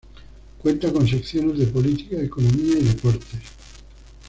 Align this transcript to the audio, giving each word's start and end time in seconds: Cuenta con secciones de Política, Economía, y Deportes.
Cuenta 0.57 0.91
con 0.91 1.07
secciones 1.07 1.59
de 1.59 1.67
Política, 1.67 2.19
Economía, 2.19 2.73
y 2.79 2.85
Deportes. 2.85 3.39